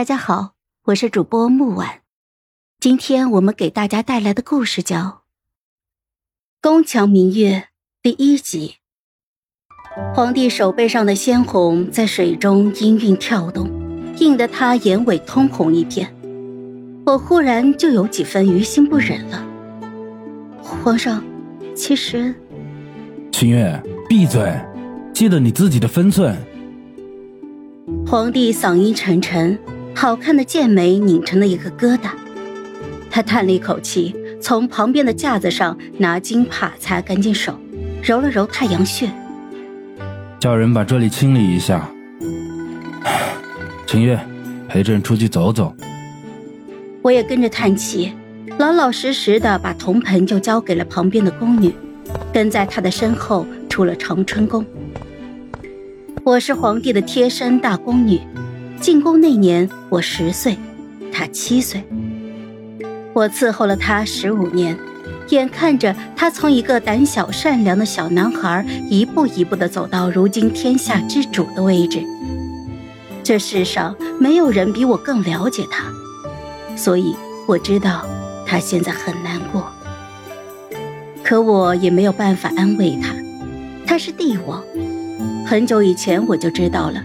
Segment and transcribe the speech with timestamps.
[0.00, 2.00] 大家好，我是主播木婉，
[2.80, 4.96] 今天我们给大家带来的故事叫
[6.62, 7.56] 《宫墙明月》
[8.00, 8.76] 第一集。
[10.14, 13.68] 皇帝手背上的鲜红在水中氤氲跳动，
[14.16, 16.10] 映得他眼尾通红一片。
[17.04, 19.46] 我忽然就有几分于心不忍了。
[20.62, 21.22] 皇上，
[21.76, 22.34] 其实，
[23.30, 23.78] 秦月，
[24.08, 24.50] 闭嘴，
[25.12, 26.34] 记得你自己的分寸。
[28.06, 29.58] 皇帝嗓音沉沉。
[30.00, 32.08] 好看的剑眉拧成了一个疙瘩，
[33.10, 37.54] 他叹了一口气，从旁边的架子上拿金帕擦干净手，
[38.02, 39.10] 揉了揉太阳穴，
[40.38, 41.86] 叫人把这里清理一下。
[43.86, 44.18] 秦月，
[44.70, 45.76] 陪朕出去走走。
[47.02, 48.14] 我也跟着叹气，
[48.58, 51.74] 老老实实的把铜盆就交给了旁边的宫女，
[52.32, 54.64] 跟在她的身后出了长春宫。
[56.24, 58.18] 我是皇帝的贴身大宫女。
[58.80, 60.56] 进宫那年，我十岁，
[61.12, 61.84] 他七岁。
[63.12, 64.74] 我伺候了他十五年，
[65.28, 72.00] 眼看着他从一个胆小善良的小男孩，一步一步的走到如今天下之主的位置。
[73.22, 75.84] 这世上没有人比我更了解他，
[76.74, 77.14] 所以
[77.46, 78.06] 我知道
[78.46, 79.70] 他现在很难过。
[81.22, 83.14] 可我也没有办法安慰他，
[83.86, 84.64] 他是帝王，
[85.46, 87.04] 很久以前我就知道了。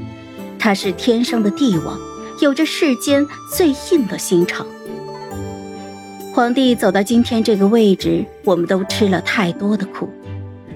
[0.66, 1.96] 他是天生的帝王，
[2.42, 3.24] 有着世间
[3.56, 4.66] 最硬的心肠。
[6.34, 10.10] 皇帝走到今天这个位置，我们都吃了太多的苦。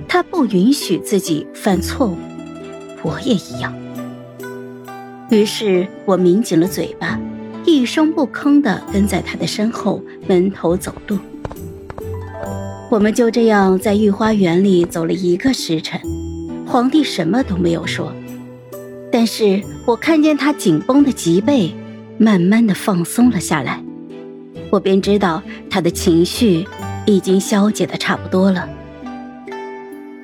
[0.07, 2.15] 他不允许自己犯错误，
[3.01, 3.73] 我也一样。
[5.31, 7.19] 于是我抿紧了嘴巴，
[7.65, 11.17] 一声不吭地跟在他的身后闷头走路。
[12.91, 15.99] 我们就这样在御花园里走了一个时辰，
[16.67, 18.13] 皇帝什么都没有说。
[19.11, 21.73] 但是我看见他紧绷的脊背
[22.17, 23.83] 慢慢的放松了下来，
[24.69, 26.65] 我便知道他的情绪
[27.05, 28.69] 已经消解的差不多了。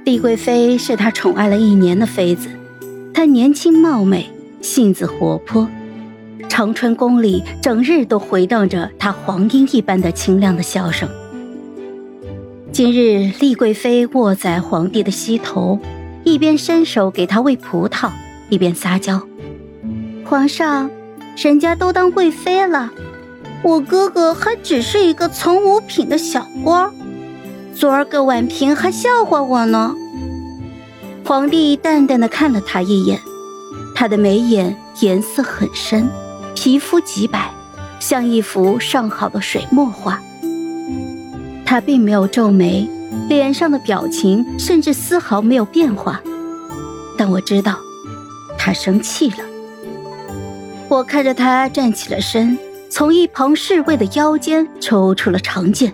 [0.03, 2.47] 丽贵妃是他宠爱了一年的妃子，
[3.11, 4.29] 她年轻貌美，
[4.61, 5.67] 性子活泼，
[6.47, 11.09] 长春宫里整日都回荡着她黄莺一般的清亮的笑声。
[12.71, 15.79] 今日丽贵妃卧在皇帝的膝头，
[16.23, 18.11] 一边伸手给他喂葡萄。
[18.49, 19.21] 一边撒娇，
[20.23, 20.89] 皇上，
[21.35, 22.91] 人家都当贵妃了，
[23.63, 26.91] 我哥哥还只是一个从五品的小官。
[27.73, 29.93] 昨儿个婉嫔还笑话我呢。
[31.25, 33.19] 皇帝淡淡的看了他一眼，
[33.95, 36.07] 他的眉眼颜色很深，
[36.53, 37.51] 皮肤极白，
[37.99, 40.21] 像一幅上好的水墨画。
[41.65, 42.87] 他并没有皱眉，
[43.27, 46.21] 脸上的表情甚至丝毫没有变化，
[47.17, 47.79] 但我知道。
[48.65, 49.37] 他生气了，
[50.89, 52.57] 我看着他站起了身，
[52.89, 55.93] 从一旁侍卫的腰间抽出了长剑，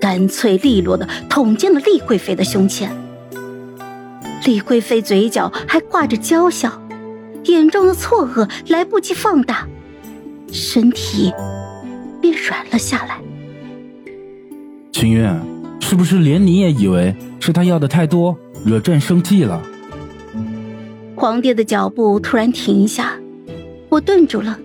[0.00, 2.90] 干脆利落的捅进了厉贵妃的胸前。
[4.46, 6.72] 厉贵妃嘴角还挂着娇笑，
[7.44, 9.68] 眼中的错愕来不及放大，
[10.50, 11.34] 身体
[12.18, 13.18] 便软了下来。
[14.90, 15.30] 秦月，
[15.80, 18.34] 是不是连你也以为是他要的太多，
[18.64, 19.62] 惹朕生气了？
[21.24, 23.18] 皇帝的脚步突然停下，
[23.88, 24.58] 我顿住了，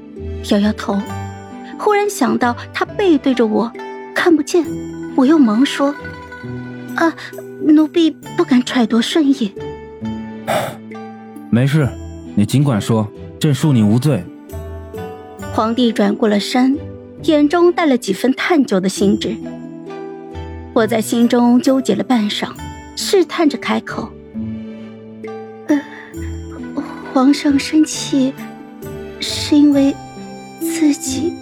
[0.51, 0.99] 摇摇头，
[1.77, 3.71] 忽然想到他背对着我，
[4.13, 4.65] 看不见，
[5.15, 5.95] 我又忙说
[6.99, 7.15] ：“啊，
[7.65, 9.53] 奴婢不敢揣度顺意。”
[11.49, 11.87] 没事，
[12.35, 13.07] 你尽管说，
[13.39, 14.21] 朕恕你无罪。
[15.53, 16.77] 皇帝转过了身，
[17.23, 19.33] 眼中带了几分探究的兴致。
[20.73, 22.49] 我在心中纠结了半晌，
[22.97, 24.11] 试探着开口。
[27.13, 28.33] 皇上生气，
[29.19, 29.95] 是因为
[30.59, 31.33] 自己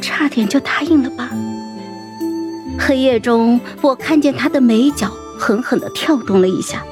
[0.00, 1.30] 差点就答应了吧？
[2.78, 6.84] 黑夜中，我看见他的眉角狠狠的跳动了一下。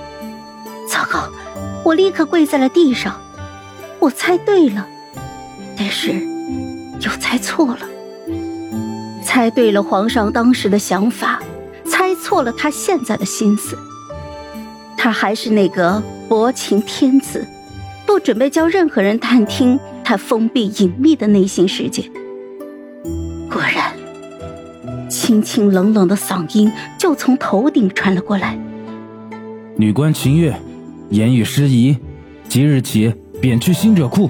[0.91, 1.31] 糟糕！
[1.85, 3.21] 我立刻跪在了地上。
[4.01, 4.87] 我猜对了，
[5.77, 6.13] 但是
[7.01, 7.81] 又猜错了。
[9.25, 11.41] 猜对了皇上当时的想法，
[11.85, 13.79] 猜错了他现在的心思。
[14.97, 17.47] 他还是那个薄情天子。
[18.19, 22.03] 不准备叫任何人探听他封闭隐秘的内心世界。
[23.49, 23.95] 果然，
[25.09, 26.69] 清清冷冷的嗓音
[26.99, 28.59] 就从头顶传了过来
[29.79, 30.53] ：“女官秦月，
[31.11, 31.97] 言语失仪，
[32.49, 34.29] 即日起贬去新者库。”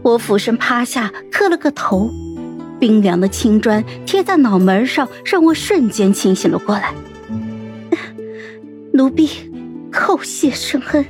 [0.00, 2.10] 我俯身趴下，磕了个头，
[2.80, 6.94] 冰凉的青砖贴在脑门上，让我瞬间清醒了过来。
[8.94, 9.28] 奴婢
[9.92, 11.04] 叩谢圣恩。